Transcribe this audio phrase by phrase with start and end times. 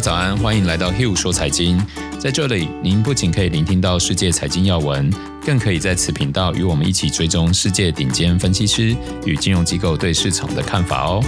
[0.00, 1.78] 家早安，欢迎来到 Hill 说财经。
[2.18, 5.12] 在这里，您不仅可以聆听到世界财经要闻，
[5.44, 11.22] 更可以在此频道与我们一起追踪世界顶尖分析师与金融机构对市场的看法哦。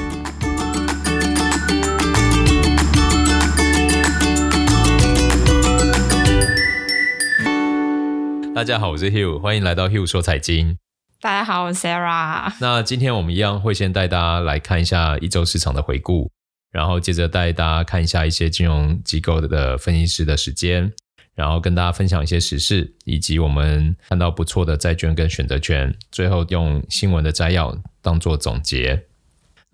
[8.55, 10.79] 大家好，我是 Hill，欢迎来到 Hill 说财经。
[11.21, 12.51] 大家好，我是 Sarah。
[12.59, 16.31] 那今天我们一样会先带大家来看一下一周市场的回顾。
[16.73, 20.91] 然后接着带大家看一下一些金融机构的分析师的时间，
[21.35, 29.05] 然后跟大家分享一些时事，以及我们看到不错的债券跟选择权，最后用新闻的摘要当做总结。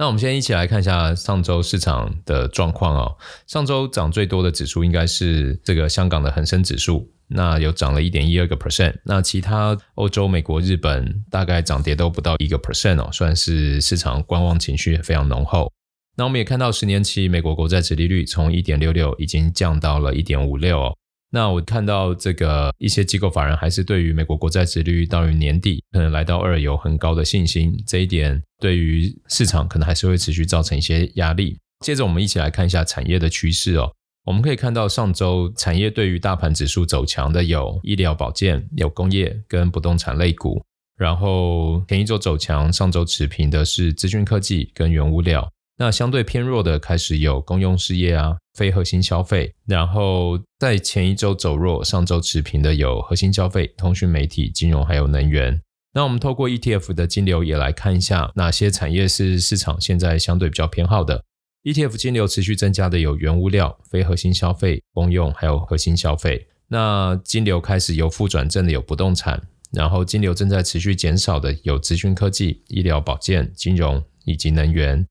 [0.00, 3.16] 那我们先一起来看一下上周市场的状况哦。
[3.48, 8.94] 上周涨最多的指数应该是这个香港的恒生指数，那有涨了一点一二个 percent。
[9.04, 15.72] 那其他欧洲、美国、日本大概涨跌都不到一个 percent 哦，算是市场观望情绪非常浓厚。
[16.18, 20.92] 那我们也看到，十年期美国国债殖利率从一点六六已经降到了一点五六。
[21.30, 31.56] 那我看到这个一些机构法人还是对于美国国债殖利率到于年底可能来到二有很高的信心，这一点对于市场可能还是会持续造成一些压力。
[31.86, 33.92] 接着我们一起来看一下产业的趋势哦。
[34.24, 40.60] 我们可以看到上周产业对于大盘指数走强的有医疗保健、有工业跟不动产类股，
[40.96, 45.48] 然后前一周走强，上周持平的是资讯科技跟原物料。
[45.78, 55.62] 那相对偏弱的开始有公用事业啊、非核心消费，然后在前一周走弱、上周持平的有核心消费、通讯媒体、金融还有能源。
[55.94, 61.24] 那我们透过 ETF 的金流也来看一下哪些产业是市场现在相对比较偏好的。
[61.62, 66.48] ETF 金流持续增加的有原物料、非核心消费、公用还有核心消费。
[66.66, 69.40] 那金流开始由负转正的有不动产，
[69.72, 75.06] 然后金流正在持续减少的有资讯科技、医疗保健、金融以及能源。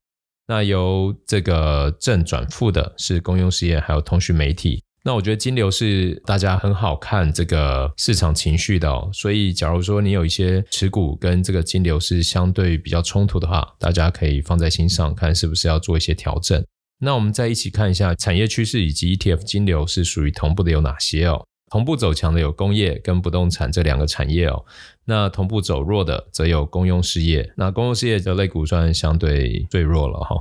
[0.48, 4.82] 那由这个正转负的是公用事业，还有通讯媒体。
[5.04, 9.08] 那我觉得金流是大家很好看这个市场情绪的哦。
[9.12, 16.64] 所以，假如说你有一些持股跟这个金流是相对比较冲突的话，大家可以放在心上，看是不是要做一些调整。
[16.98, 21.44] 那我们再一起看一下产业趋势以及 ETF 金流是属于同步的有哪些哦？
[21.70, 24.64] 同步走强的有工业跟不动产这两个产业哦。
[25.04, 30.40] 那同步走弱的则有公用事业，那公用事业的类股算相对最弱了哈。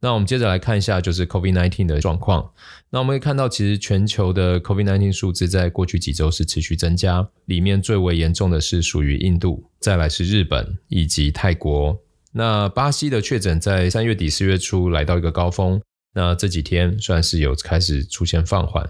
[0.00, 2.52] 那我们接着来看一下就是 COVID-19 的状况。
[2.90, 12.00] 那我们可以看到，其实全球的 COVID-19 数字在过去几周是持续增加，里面最为严重的是属于印度，再来是日本以及泰国。
[12.30, 15.80] 那巴西的确诊在三月底四月初来到一个高峰，
[16.18, 18.84] 那这几天算是有开始出现放缓。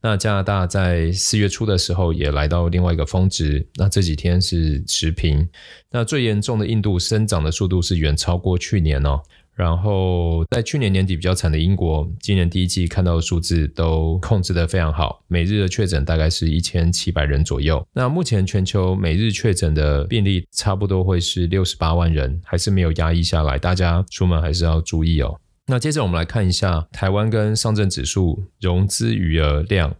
[0.00, 5.46] 那加拿大在四月初的时候也来到另外一个峰值，那这几天是持平。
[5.90, 9.20] 那最严重的印度生长的速度是远超过去年哦。
[9.54, 17.86] 然后在去年年底比较惨的英国，今年第一季看到的数字都控制得非常好，每日的确诊大概是一千七百人左右。
[17.92, 25.38] 那目前全球每日确诊的病例差不多会是六十八万人，还是没有压抑下来，大家出门还是要注意哦。
[25.70, 29.94] 那接着我们来看一下台湾跟上证指数融资余额量，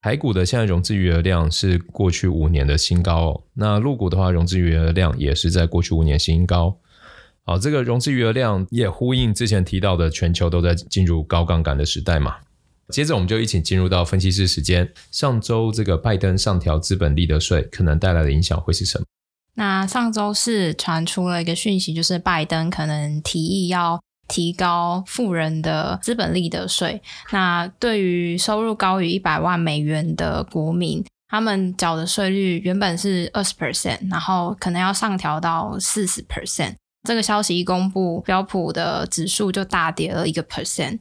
[0.00, 3.42] 台股的现在融资余额量是过去五年的新高哦。
[3.54, 6.78] 那陆股的话，融资余额量也是在过去五年新高。
[7.44, 12.36] 好，这个融资余额量也呼应之前提到的全球都在进入高杠杆的时代嘛。
[12.90, 14.88] 接着我们就一起进入到分析师时间。
[15.10, 19.04] 上周这个拜登上调资本利得税可能带来的影响会是什么？
[19.54, 24.00] 那上周是传出了一个讯息，就是拜登可能提议要。
[24.28, 36.74] 提高富人的资本利得税，那对于收入高于一百万美元的国民，他们缴的税率原本是二十 percent，然后可能要上调到四十 percent。
[37.08, 40.98] 这个消息一公布，标普的指数就大跌了一个 percent。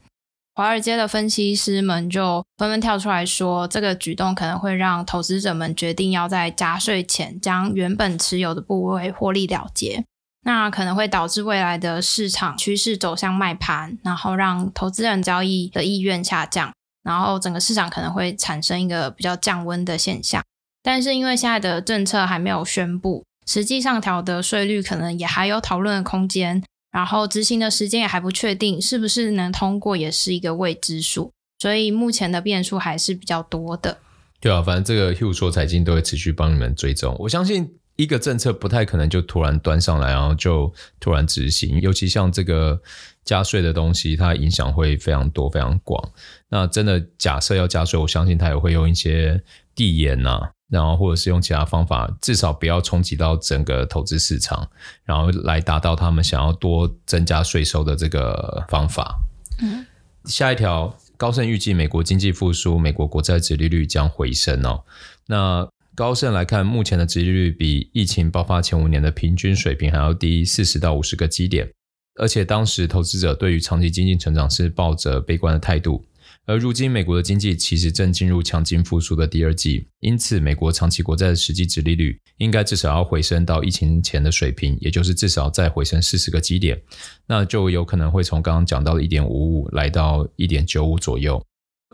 [0.53, 10.05] 华尔街的分析师们就纷纷跳出来说，这个举动可能会让投资者们决定要在加税前将原本持有的部位获利了结。
[10.47, 16.71] 那可能会导致未来的市场趋势走向卖盘，然后让投资人交易的意愿下降，
[17.03, 20.43] 然后整个市场可能会产生一个比较降温的现象。
[20.83, 31.31] 但是因为现在的政策还没有宣布，实际上调的税率可能也还有讨论的空间，然后执行的时间也还不确定，是不是能通过也是一个未知数。
[31.57, 33.97] 所以目前的变数还是比较多的。
[34.39, 37.79] 对啊，反正这个 Hugh 说财经都会持续帮你们追踪，我相信。
[37.95, 41.79] 一个政策不太可能就突然端上来，然后就突然执行。
[41.81, 42.81] 尤其像这个
[43.23, 46.11] 加税的东西，它影响会非常多、非常广。
[46.49, 49.41] 那真的假设要加税，我相信他也会用一些
[49.73, 54.67] 递延呐，然后或者是用其他方法，至少不要冲击到整个投资市场，
[55.03, 59.17] 然后来达到他们想要多增加税收的这个方法。
[59.61, 59.85] 嗯。
[60.25, 64.83] 下一条高盛预计美国经济复苏，美国国债殖利率将回升哦。
[65.27, 71.71] 那高盛来看，目前的殖利率比疫情爆发前五年的平均水平还要低四十到五十个基点，
[72.19, 76.03] 而且当时投资者对于长期经济成长是抱着悲观的态度。
[76.47, 86.79] 而如今美国的经济其实正进入强劲复苏的第二季，因此美国长期国债的实际殖利率应该至少要回升到疫情前的水平，也就是至少再回升四十个基点，
[87.25, 91.41] 那就有可能会从刚刚讲到的一点五五来到一点九五左右。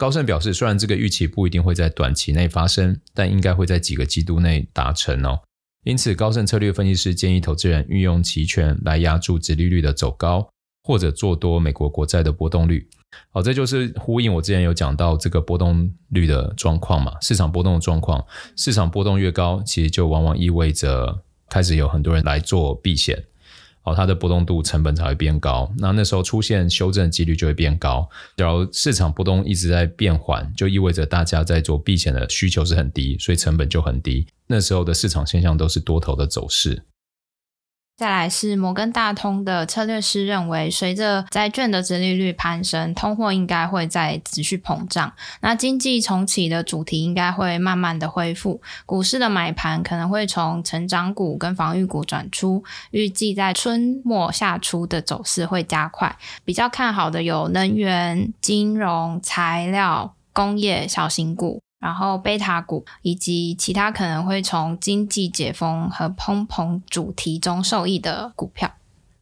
[0.01, 5.41] 高盛表示，虽然这个预期不一定会在短期内发生，但应该会在几个季度内达成哦。
[5.83, 10.49] 因此，高盛策略分析师建议投资人运用期权来压住殖利率的走高，
[10.81, 12.89] 或者做多美国国债的波动率。
[13.29, 18.25] 好，这就是呼应我之前有讲到这个波动率的状况嘛，市场波动的状况，
[18.55, 23.23] 市场波动越高，其实就往往意味着开始有很多人来做避险，
[23.83, 28.07] 好，它的波动度成本才会变高，那那时候出现修正的几率就会变高。
[28.37, 36.83] 假如市场波动一直在变缓，就意味着大家在做避险的需求是很低，所以成本就很低，那时候的市场现象都是多头的走势。
[38.01, 45.13] 再来是摩根大通的策略师认为，随着债券的殖利率攀升，通货应该会再持续膨胀。
[45.41, 56.17] 那经济重启的主题应该会慢慢的恢复，股市的买盘可能会从成长股跟防御股转出，预计在春末夏初的走势会加快。
[56.43, 61.61] 比较看好的有能源、金融、材料、工业、小型股。
[61.81, 68.71] 然后贝塔股以及其他可能会从经济解封和通膨主题中受益的股票。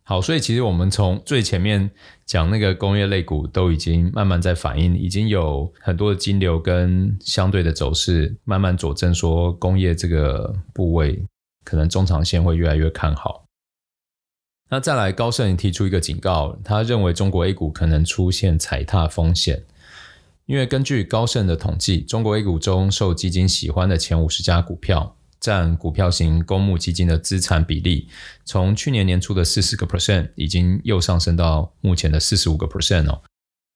[0.04, 1.90] 好，所以其实我们从最前面
[2.26, 11.24] 讲那个工业类股都已经慢慢在反映，已经有很多的金流跟相对的走势慢慢佐证说工业这个部位
[11.64, 13.46] 可能中长线会越来越看好。
[14.72, 19.64] 那再来，高盛提出一个警告，他认为中国 A 股可能出现踩踏风险。
[20.50, 28.08] 因为根据高盛的统计，中国 A 股中受基金喜欢的前五十家股票，占股票型公募基金的资产比例，
[28.46, 33.22] 从去年年初的四十个 percent，已经又上升到目前的四十五个 percent 哦。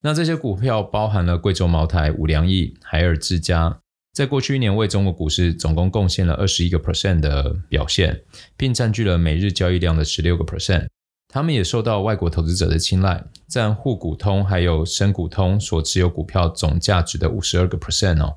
[0.01, 3.79] 那这些股票包含了贵州茅台、五粮液、海尔智家，
[4.11, 8.23] 在过去一年为中国股市总共贡献了二十一个 percent 的表现，
[8.57, 10.87] 并占据了每日交易量的十六个 percent。
[11.33, 18.35] 他们也受到外国投资者的青睐，占沪股通还有深股通所持有股票总价值的五十二个 percent 哦，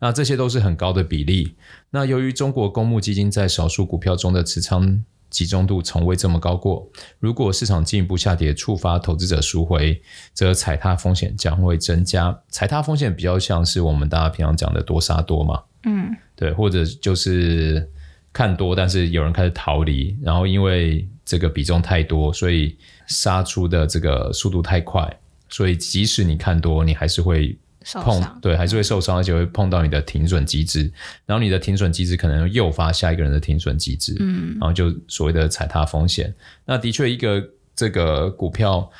[0.00, 1.54] 那这些都是很高的比例。
[1.90, 6.90] 那由于中国公募基金在少数股票中的持仓集中度从未这么高过，
[7.20, 10.02] 如果市场进一步下跌，触发投资者赎回，
[10.34, 12.36] 则踩踏风险将会增加。
[12.48, 17.88] 踩踏风险比较像是我们大家平常讲的多杀多嘛，嗯，对，或者就是
[18.32, 22.76] 看多，但是有人开始逃离，然后因为这个比重太多，所以
[23.06, 25.18] 杀出的这个速度太快，
[25.48, 27.56] 所以即使你看多，你还是会
[27.94, 30.92] 碰，对，还是会受伤，而且会碰到你的停损机制，
[31.24, 36.34] 然后你的停损机制可能诱发下一个人的停损机制，嗯，然后就所谓的踩踏风险。
[36.66, 37.42] 那的确，一个
[37.74, 38.90] 这个股票，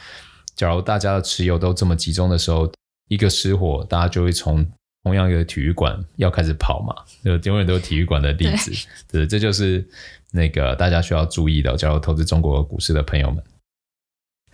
[0.57, 2.73] 假如大家的持有都这么集中的时候，
[3.09, 4.67] 一个失火，大家就会从
[5.03, 6.95] 同样一个体育馆要开始跑嘛，
[7.25, 8.71] 就永远都有体育馆的例子，
[9.11, 9.89] 对，对，这就是。
[10.35, 13.45] 那个大家需要注意的，假如投资中国股市的朋友们。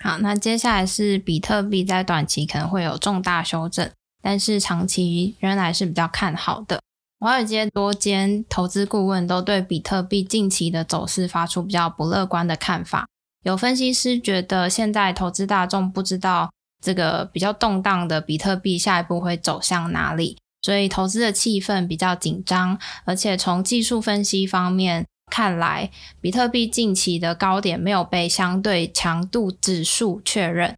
[0.03, 3.89] 好，那接下来是比特币在短期可能会有重大修正，
[4.21, 6.81] 但是长期仍然是比较看好的。
[7.21, 13.07] 华尔街多间投资顾问都对比特币近期的走势发出比较不乐观的看法。
[13.45, 16.51] 有分析师觉得，现在投资大众不知道
[16.83, 25.07] 这个比较动荡的比特币下一步会走向哪里，所以投资的气氛比较紧张，而且从技术分析方面。
[25.31, 25.91] 看来，
[26.23, 30.75] 比特币近期的高点没有被相对强度指数确认，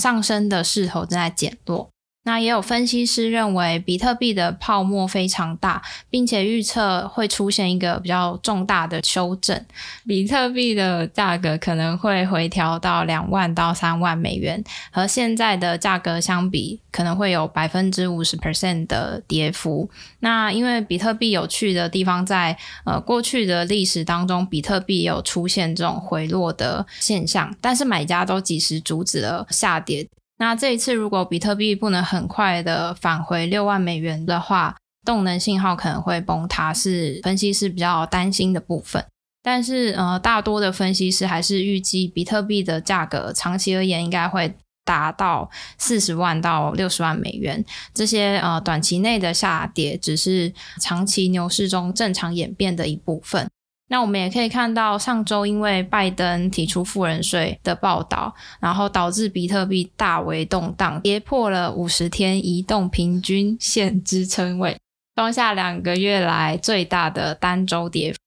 [0.00, 1.90] 上升的势头正在减弱。
[2.22, 9.64] 那也有分析师认为，比特币的泡沫非常大，并且预测会出现一个比较重大的修正，
[10.06, 14.62] 比特币的价格可能会回调到两万到三万美元，
[14.92, 19.88] 和现在的价格相比，可能会有百分之五十 percent 的跌幅。
[20.18, 30.06] 那因为比特币有趣的地方在，呃，过去的历史当中，比特币有出现这种回落的现象，但是买家都及时阻止了下跌。
[30.40, 39.04] 那这一次，如果比特币不能很快的返回六万美元的话，动能信号可能会崩塌，是分析师比较担心的部分。
[39.42, 47.62] 但是，呃，大多的分析师还是预计比特币的价格长期而言应该会达到四十万到六十万美元。
[47.92, 53.46] 这些呃短期内的下跌只是长期牛市中正常演变的一部分。
[53.92, 64.76] 那我们也可以看到，上周因为拜登提出富人税的报道，然后导致比特币大为动荡，跌破了五十天移动平均线支撑位，
[65.16, 68.18] 创下两个月来最大的单周跌幅。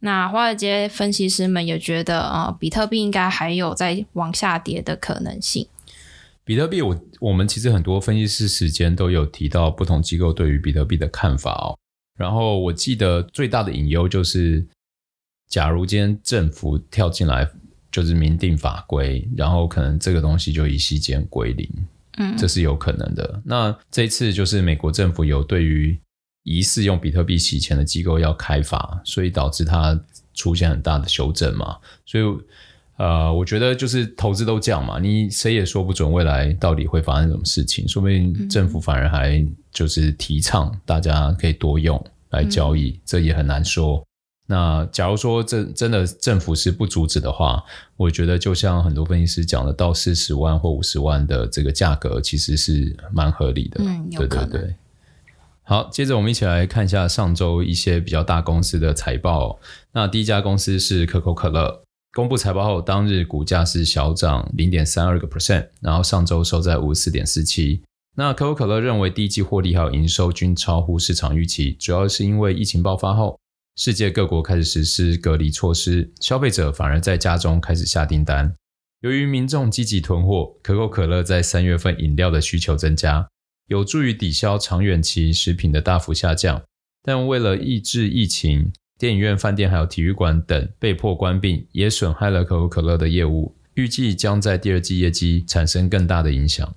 [0.00, 5.66] 那华尔街分析师们也觉得，呃，比特币应该还有在往下跌的可能性。
[6.44, 11.74] 比特币，我我们其实很多分析师时间都有提到不同机构对于比特币的看法哦。
[12.18, 14.66] 然后我记得最大的隐忧就是。
[15.48, 17.48] 假如今天政府跳进来，
[17.92, 21.68] 就是明定法规，然后可能这个东西就一夕间归零，
[22.18, 23.40] 嗯，这是有可能的。
[23.44, 25.98] 那这一次就是美国政府有对于
[26.42, 29.98] 疑似用比特币洗钱的机构要开罚，所以导致它
[30.34, 31.76] 出现很大的修正嘛。
[32.04, 32.24] 所以，
[32.98, 44.04] 呃，我觉得就是投资都这样嘛，你谁也说不准未来到底会发生什么事情，说不定政府反而还就是提倡大家可以多用来交易，嗯，这也很难说。
[44.48, 47.64] 那假如说这真的政府是不阻止的话，
[47.96, 53.80] 我觉得就像很多分析师讲的，到四十万或五十万的这个价格其实是蛮合理的。
[53.82, 54.74] 嗯，对对对。
[55.64, 59.58] 好，接着我们一起来看一下上周一些比较大公司的财报。
[59.90, 67.82] 那第一家公司是可口可乐，公布财报后当日股价是小涨零点三二个 percent，然后上周收在五十四点四七。
[68.14, 73.36] 那可口可乐认为第一季获利还有营收均超乎市场预期，主要是因为疫情爆发后。
[73.76, 78.54] 世界各国开始实施隔离措施，消费者反而在家中开始下订单。
[79.02, 83.28] 由于民众积极囤货，可口可乐在三月份饮料的需求增加，
[83.68, 86.62] 有助于抵消长远期食品的大幅下降。
[87.02, 96.74] 但为了抑制疫情，电影院、饭店还有体育馆等被迫关闭，也损害了可口可乐的业务，预计将在第二季业绩产生更大的影响。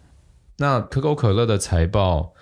[0.57, 2.33] 那可口可乐的财报。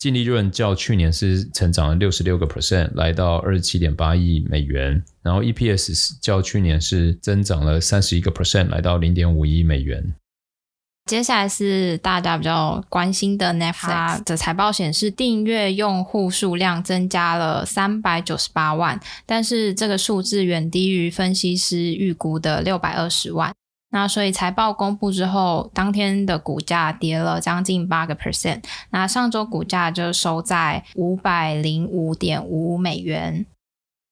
[0.00, 5.04] 净利润较去年是成长了六十六个 percent，来到二十七点八亿美元。
[5.22, 10.14] 然后 EPS 较去年是增长了三十一个 percent，来到零点五亿美元。
[11.04, 23.52] 接下来是大家比较关心的 Netflix 的财报显示，订阅用户数量增加了三百九十八万，但是这个数字远低于分析师预估的六百二十万。
[23.92, 28.62] 那所以财报公布之后，当天的股价跌了将近八个 percent。
[28.90, 33.44] 那上周股价就收在五百零五点五五美元。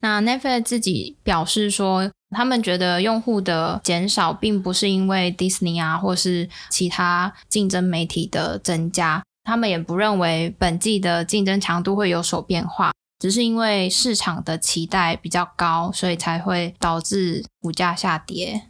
[0.01, 18.68] 那 Netflix 自己表示说，他们觉得用户的减少并不是因为 Disney 啊，或是其他竞争媒体的增加，他们也不认为本季的竞争强度会有所变化，只是因为市场的期待比较高，所以才会导致股价下跌。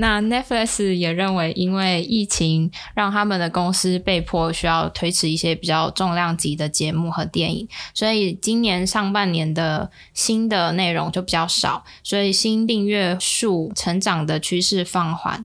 [0.00, 15.42] 那 Netflix 也认为，因为疫情让他们的公司被迫需要推迟一些比较重量级的节目和电影，所以今年上半年的新的内容就比较少，所以新订阅数成长的趋势放缓。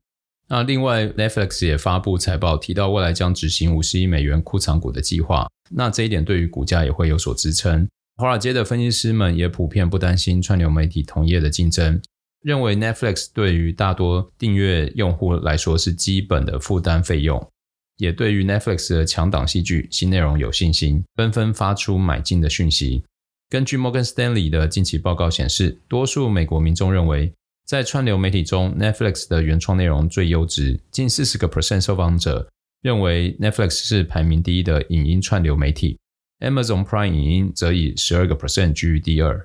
[0.50, 7.88] 那另外，Netflix 也发布财报，提到未来将执行五十亿美元库藏股的计划，那这一点对于股价也会有所支撑。
[8.18, 12.00] 华尔街的分析师们也普遍不担心串流媒体同业的竞争。
[12.44, 17.50] 认为 Netflix 对于大多订阅用户来说是基本的负担费用，
[17.98, 23.04] 也对于 Netflix 的强档戏剧新内容有信心，纷纷发出买进的讯息。
[23.50, 27.32] 根据 Morgan Stanley 的近期报告显示，多数美国民众认为，
[27.66, 32.50] 在串流媒体中，Netflix 的原创内容最优质，近四十个 percent 受访者
[32.82, 35.98] 认为 Netflix 是排名第一的影音串流媒体
[36.40, 39.42] ，Amazon Prime 影音则以十二个 percent 居于第二。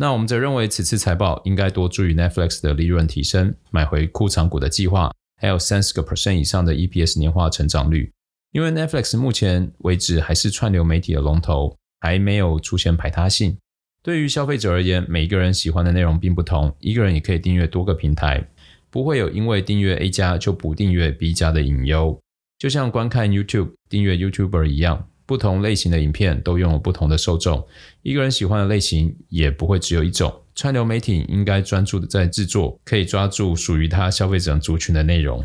[0.00, 8.12] 那我们则认为，此次财报应该多注意 Netflix 的利润提升、买回库藏股的计划，还有三十个 percent 以上的 EPS 年化成长率。
[8.52, 13.58] 因为 Netflix 目前为止还是串流媒体的龙头，还没有出现排他性。
[14.00, 18.48] 对于消费者而言，每一个人喜欢的内容并不同，一个人也可以订阅多个平台，
[18.90, 22.16] 不会有因为订阅 A 家就不订阅 B 家的隐忧。
[22.56, 25.08] 就像观看 YouTube 订阅 YouTuber 一样。
[25.28, 27.62] 不同类型的影片都拥有不同的受众，
[28.00, 30.34] 一个人喜欢的类型也不会只有一种。
[30.54, 35.44] 串流媒体应该专注的在制作，可以抓住属于他消费者族群的内容。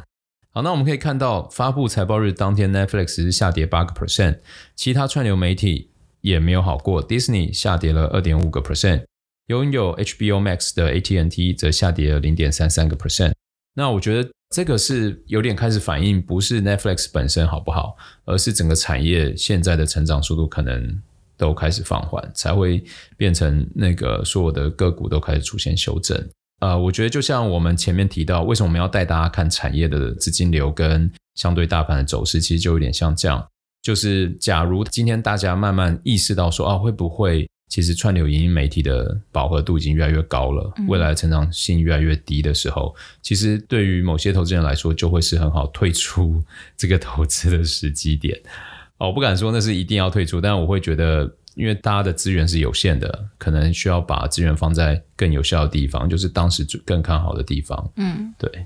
[0.51, 4.39] 好，那我们可以看到，发布财报日当天，Netflix 是下跌八个 percent，
[4.73, 5.89] 其他串流媒体
[6.21, 9.03] 也没有好过，Disney 下跌了二点五个 percent，
[9.47, 13.33] 拥有 HBO Max 的 AT&T 则下跌了零点三三个 percent。
[13.75, 14.29] 那我觉得。
[14.53, 21.01] 这个是有点开始反映，不是 Netflix 本身好不好，而是整个产业现在的成长速度可能
[21.35, 22.83] 都开始放缓，才会
[23.17, 26.23] 变成那个所有的个股都开始出现修正。
[26.59, 33.43] 呃，我觉得就像我们前面提到，为什么我们要带大家看产业的资金流跟相对大盘的走势，其实就有点像这样，
[33.81, 37.49] 就是假如今天大家慢慢意识到说啊，会不会？
[37.73, 46.39] 其实串流影音媒体的饱和度已经越来越高了，未来的成长性越来越低的时候，其实对于某些投资人来说，就会是很好退出
[46.77, 48.39] 这个投资的时机点。
[48.99, 51.35] 哦，我不敢说那是一定要退出，但我会觉得。
[51.55, 57.91] 因为大家的资源是有限的，可能需要把资源放在更有效的地方，就是当时更看好的地方。
[57.95, 58.65] 嗯，对。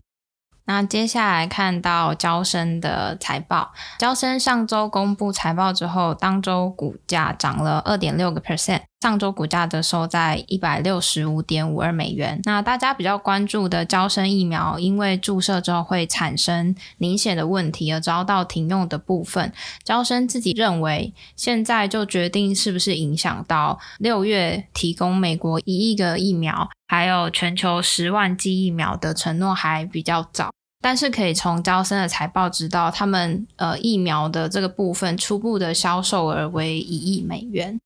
[0.65, 12.41] 那接下来看到交生的财报，交生上周公布财报之后，当周股价涨了二点六个 percent，上周股价则收在一百六十五点五二美元。
[12.45, 30.49] 那大家比较关注的招生疫苗，因为注射之后会产生凝血的问题而遭到停用的部分，招生自己认为，现在就决定是不是影响到六月提供美国一亿个疫苗，还有全球十万剂疫苗的承诺还比较早。
[30.81, 37.79] 但是可以从招生的财报知道，他们呃疫苗的这个部分初步的销售额为一亿美元。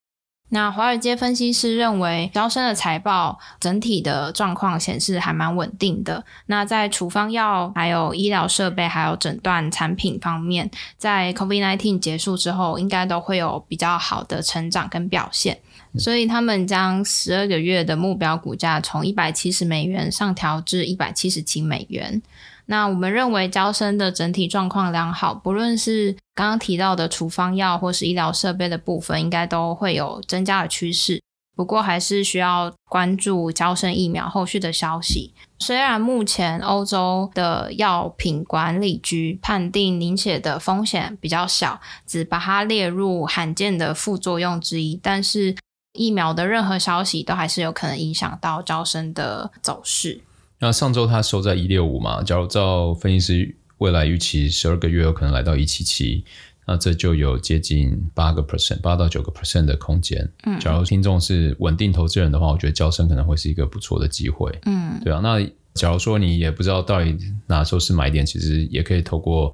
[0.54, 6.22] 那华尔街分析师认为，招生的财报整体的状况显示还蛮稳定的。
[6.44, 15.58] 那在处方药、还有医疗设备、还有诊断产品方面，在 COVID-19 结束之后，应该都会有比较好的成长跟表现。
[15.98, 22.20] 所以他们将十二个月的目标股价从一百七十美元上调至一百七十七美元。
[22.66, 31.20] 那我们认为，招生的整体状况良好，不论是刚刚提到的处方药或是医疗设备的部分，应该都会有增加的趋势。
[31.54, 35.34] 不过，还是需要关注招生疫苗后续的消息。
[35.58, 45.54] 虽然目前欧洲的药品管理局判定凝血的风险比较小，只把它列入罕见的副作用之一，但是
[45.92, 50.22] 疫苗的任何消息都还是有可能影响到招生的走势。
[50.62, 56.24] 那上周它收在一六五嘛，假如照分析师未来预期，十二个月有可能来到一七七，
[56.68, 60.30] 那这就有接近八个 percent，八到九个 percent 的空间。
[60.44, 64.56] 嗯，假如听众是稳定投资人的话，我觉得交生可能会是一个不错的机会。
[64.66, 65.18] 嗯，对啊。
[65.18, 69.52] 那假如说你也不知道到底哪时候是买点，其实也可以透过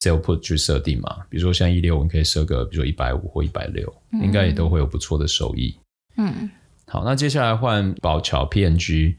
[0.00, 1.16] sell put 去设定嘛。
[1.30, 3.90] 比如说像一六五，你可以设个，比如说一百五或一百六，
[4.22, 5.74] 应该也都会有不错的收益。
[6.18, 6.50] 嗯，
[6.86, 9.16] 好，那接下来换宝桥 P&G。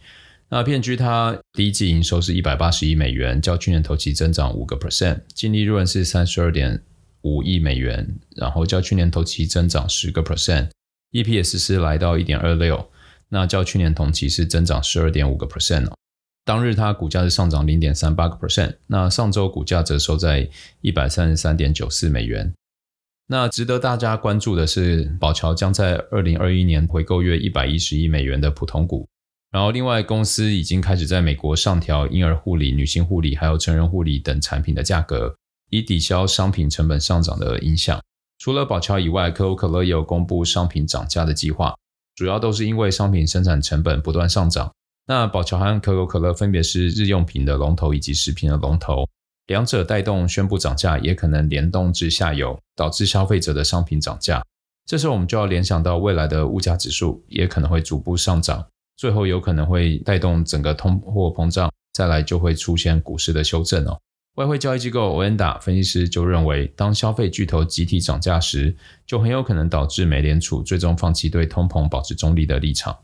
[0.54, 6.84] 那 P&G 它第一季营收是一百八十亿美元，较去年同期增长五个 percent，净利润是三十二点
[7.22, 12.92] 五亿美元，然后较去年同期增长十个 percent，EPS 是来到一点二六，
[13.30, 15.96] 那较去年同期是增长十二点五个 percent 哦。
[16.44, 20.50] 当日它股价是上涨零点三八个 percent，那上周股价则收在
[20.82, 22.54] 一百三十三点九四美元。
[23.28, 29.08] 那值得大家关注的是，宝桥将在二零二一年回购约一百一十亿美元的普通股。
[29.52, 35.36] 然后，另外公司已经开始在美国上调婴儿护理、女性护理还有成人护理等产品的价格，
[35.70, 38.02] 以抵消商品成本上涨的影响。
[38.40, 41.76] 除了宝乔以外，可口可乐也有公布商品涨价的计划，
[42.16, 44.72] 主要都是因为商品生产成本不断上涨。
[45.06, 49.06] 那宝乔和可口可乐分别是日用品的龙头以及食品的龙头，
[49.48, 54.42] 两者带动宣布涨价，也可能联动至下游，导致消费者的商品涨价。
[54.86, 58.66] 这时候我们就要联想到未来的物价指数也可能会逐步上涨。
[59.02, 64.00] 最后有可能会带动整个通货膨胀，再来就会出现股市的修正哦。
[64.36, 68.76] 外汇交易机构 o n d a 分析师就认为，当消费巨头集体涨价时，
[69.08, 72.96] 就很有可能导致美联储最终放弃对通膨保持中立的立场。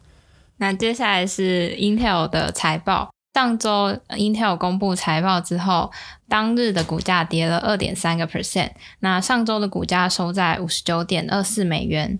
[0.58, 5.92] 那接下来是 Intel 的财报，上周 Intel 公布财报之后，
[6.30, 12.20] 当日的股价跌了二点三个 percent，那上周的股价收在五十九点二四美元。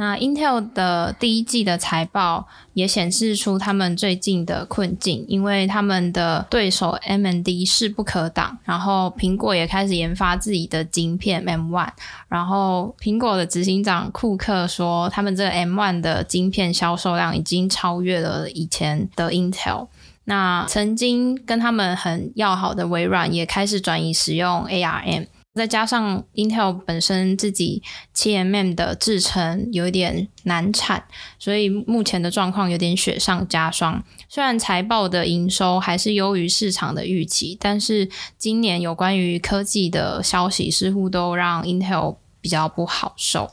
[0.00, 11.86] 那 Intel 的第一季的财报也显示出他们最近的困境，因为他们的对手 AMD 势不可挡，然后苹果也开始研发自己的晶片 M1，
[12.28, 19.88] 然后苹果的执行长库克说，他们这个 M1 的晶片销售量已经超越了以前的 Intel。
[20.24, 25.26] 那曾经跟他们很要好的微软也开始转移使用 ARM。
[25.52, 27.82] 再加上 Intel 本身自己
[28.14, 31.04] 7nm 的制程有一点难产，
[31.40, 34.02] 所以目前的状况有点雪上加霜。
[34.28, 38.08] 虽然财报的营收还是优于市场的预期，但是
[38.38, 43.50] 今年有关于科技的消息似乎都让 Intel 比较不好受。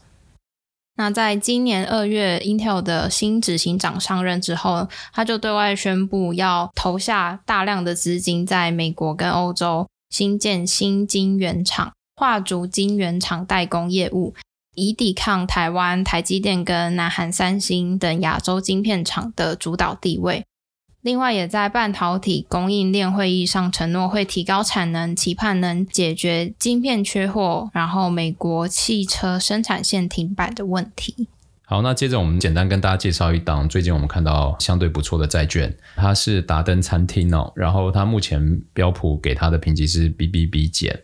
[0.98, 9.88] 那在今年二月，Intel 的新执行长上任之后，他就对外宣布要投下大量的资金在美国跟欧洲。
[10.10, 14.34] 新建新晶圆厂、跨足晶圆厂代工业务，
[14.76, 20.46] 以抵抗台湾台积电跟南韩三星等亚洲晶片厂的主导地位。
[21.02, 31.28] 另外，也在半导体供应链会议上承诺会提高产能，期盼能解决晶片缺货，然后美国汽车生产线停摆的问题。
[31.70, 40.98] 好，那接着我们简单跟大家介绍一档最近我们看到相对不错的债券，它是达登餐厅哦，然后它目前标普给它的评级是 BBB 减，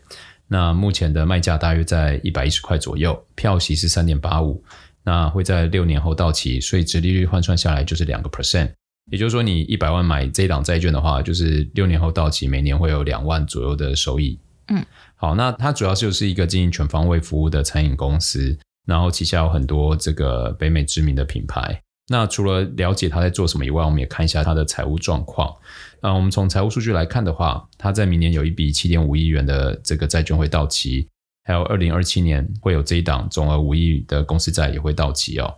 [0.48, 4.64] 那目前的卖价大约在一百一十块左右，票息是三点八五，
[5.02, 8.70] 那会在六年后到期，所以殖利率换算下来就是两个 percent，
[9.12, 14.40] 也就是说你一百万买这一档债券的话，就是六年后到期，每年会有两万左右的收益。
[14.68, 14.82] 嗯，
[15.16, 18.58] 好，那它主要就是一个经营全方位服务的餐饮公司。
[18.86, 21.80] 然后旗下有很多这个北美知名的品牌。
[22.08, 25.54] 那除了了解他在做什么以外，我们也看一下他的财务状况。
[26.02, 31.08] 那我们从财务数据来看的话，他在明年有一笔七点五亿元的这个债券会到期，
[31.44, 35.54] 还有二零二七年会有这一档总额五亿的公司债也会到期哦。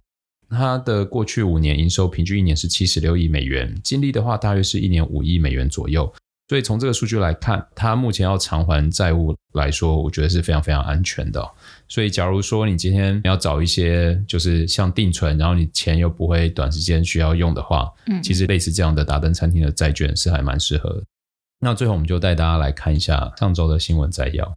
[0.48, 6.14] 他的过去五年营收平均一年是七十六亿美元，净利的话大约是一年五亿美元左右。
[6.48, 11.44] 所以从这个数据来看，他目前要偿还债务来说，我觉得是非常非常安全的。
[11.88, 21.02] 所以，假如说你今天要找一些就是像定存，然后你钱又不会短时间需要用的话，嗯，其实类似这样的达登餐厅的债券是还蛮适合的。
[21.60, 24.56] 那最后，我们就带大家来看一下上周的新闻摘要。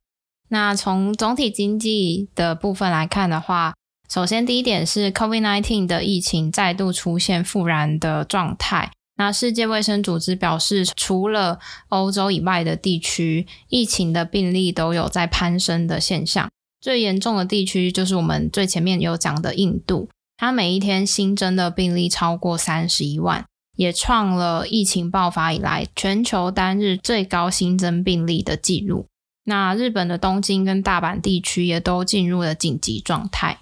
[0.49, 3.75] 那从总体经济的部分来看的话，
[4.11, 8.91] 首先第一点是 COVID-19 的疫情再度出现复燃的状态。
[9.17, 16.49] 那世界卫生组织表示，除了欧洲以外的地区，疫情的病例都有在攀升的现象。
[16.81, 29.07] 最严重的地区就是我们最前面有讲的印度，它每一天新增的病例超过三十一万，也创了疫情爆发以来全球单日最高新增病例的记录。
[29.45, 33.59] 那日本的东京跟大阪地区也都进入了紧急状态。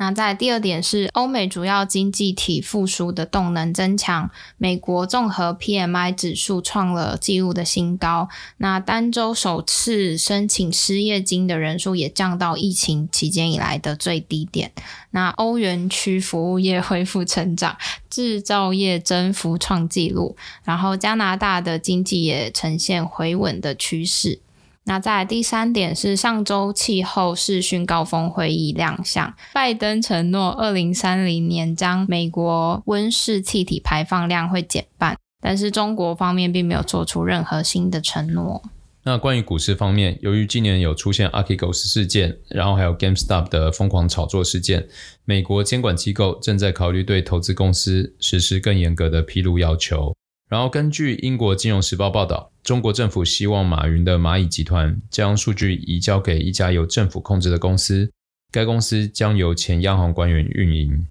[0.00, 8.30] 那在第二点是，欧美主要经济体复苏的动能增强，美国综合 PMI 指数创了纪录的新高。
[8.56, 14.72] 那单周首次申请失业金的人数也降到疫情期间以来的最低点。
[15.10, 17.76] 那欧元区服务业恢复成长，
[18.08, 20.34] 制造业增幅创纪录，
[20.64, 24.40] 然后加拿大的经济也呈现回稳的趋势。
[24.86, 38.62] 那再来第三点是上周气候视讯高峰会议亮相，拜登承诺二零三零年将美国温室气体排放量会减半，但是中国方面并没有做出任何新的承诺。
[39.02, 44.86] 那关于股市方面，由于今年有出现 Archegos 事件，然后还有 GameStop 的疯狂炒作事件，
[45.24, 50.14] 美国监管机构正在考虑对投资公司实施更严格的披露要求。
[50.50, 58.10] 然后根据英国金融时报报道，中国政府希望马云的蚂蚁集团将数据移交给一家由政府控制的公司，
[58.50, 61.06] 该公司将由前央行官员运营。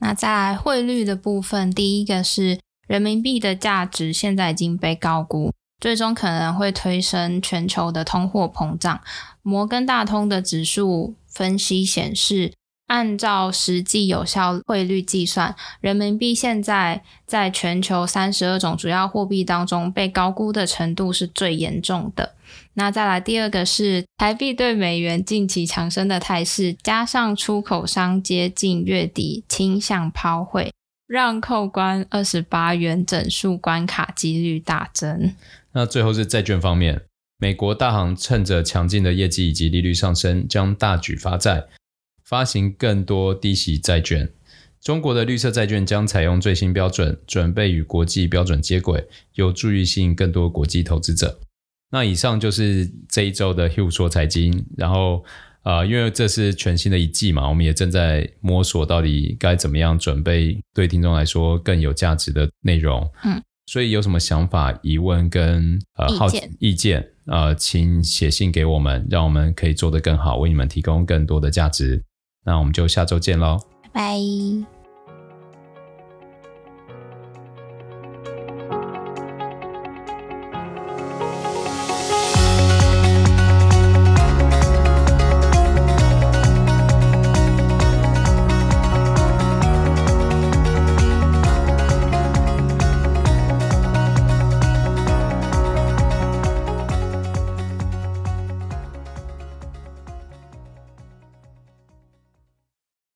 [0.00, 9.00] 那在汇率的部分，第一个是人民币的价值现在已经被高估，最终可能会推升全球的通货膨胀。
[9.42, 12.52] 摩根大通的指数分析显示，
[12.90, 22.34] 按照实际有效汇率计算，人民币现在在全球三十二种主要货币当中被高估的程度是最严重的。
[22.74, 30.72] 那再来第二个是台币对美元近期强升的态势，加上出口商接近月底倾向抛汇，
[31.06, 35.32] 让扣关二十八元整数关卡几率大增。
[35.74, 37.02] 那最后是债券方面，
[37.38, 41.68] 美国大行趁着强劲的业绩以及利率上升，将大举发债。
[42.30, 44.30] 发行更多低息债券，
[44.80, 51.40] 中国的绿色债券将采用最新标准，准备与国际标准接轨，有助于吸引更多国际投资者。
[51.90, 54.64] 那以上就是这一周的 Hugh 说财经。
[54.76, 55.24] 然后，
[55.64, 63.10] 呃，因为这是全新的一季嘛，我们也正在摸索到底该怎么样准备，对听众来说更有价值的内容。
[63.24, 66.28] 嗯，所以有什么想法、疑问跟呃好
[66.60, 72.00] 意见，呃，请写信给我们，让我们可以做得更好，为你们提供更多的价值。
[72.44, 74.79] 那我们就下周见喽，拜拜。